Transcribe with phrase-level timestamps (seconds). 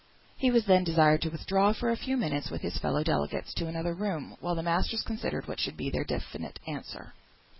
[0.35, 3.67] He was then desired to withdraw for a few minutes, with his fellow delegates, to
[3.67, 7.13] another room, while the masters considered what should be their definitive answer.